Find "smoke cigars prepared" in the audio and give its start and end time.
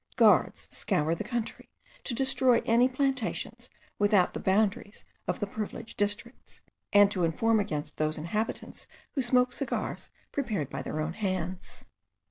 9.21-10.71